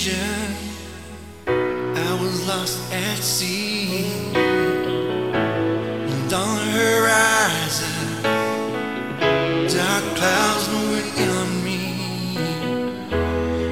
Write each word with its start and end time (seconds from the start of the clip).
confusion. 0.00 0.56
I 1.46 2.18
was 2.20 2.46
lost 2.46 2.78
at 2.92 3.18
sea. 3.18 4.06
And 6.12 6.32
on 6.32 6.56
the 6.56 6.70
horizon, 6.72 8.22
dark 9.68 10.04
clouds 10.16 10.68
moving 10.72 11.10
in 11.22 11.28
on 11.28 11.64
me. 11.64 11.80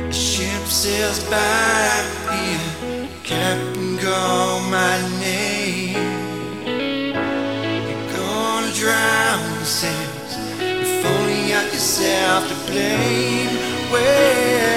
A 0.09 0.13
ship 0.13 0.67
sails 0.67 1.25
by 1.25 2.05
the 2.25 3.09
Captain, 3.25 3.99
called 3.99 4.71
my 4.71 5.01
name. 5.21 5.95
You're 7.89 8.09
gonna 8.17 8.73
drown, 8.73 9.65
says. 9.65 10.37
If 10.61 11.07
only 11.07 11.55
I 11.55 11.65
yourself 11.65 12.49
to 12.49 12.55
blame. 12.71 13.57
Well, 13.91 14.68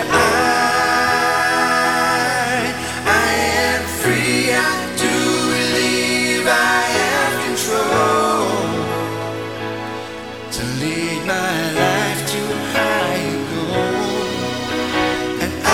to 10.52 10.64
lead 10.66 11.26
my 11.26 11.72
life 11.72 12.30
to 12.30 12.40
higher 12.74 13.40
goal. 13.52 14.28
And 15.44 15.54
I, 15.64 15.70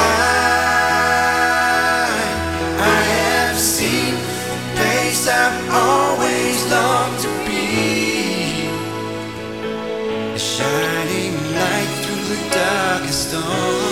I 2.77 2.99
have 3.15 3.57
seen 3.57 4.13
the 4.13 4.57
place 4.75 5.27
I've 5.27 5.69
always 5.71 6.57
longed 6.71 7.19
to 7.25 7.29
be. 7.47 8.69
A 10.35 10.37
shining 10.37 11.33
light 11.55 11.91
through 12.03 12.25
the 12.35 12.39
darkest 12.53 13.29
storm. 13.29 13.86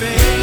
face 0.00 0.39